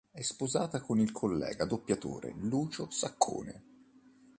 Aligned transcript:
È 0.11 0.19
sposata 0.23 0.81
con 0.81 0.97
il 0.97 1.11
collega 1.11 1.65
doppiatore 1.65 2.33
Lucio 2.39 2.89
Saccone. 2.89 3.63